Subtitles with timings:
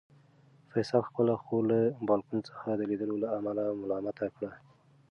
[0.71, 4.51] فیصل خپله خور له بالکن څخه د لیدلو له امله ملامته کړه.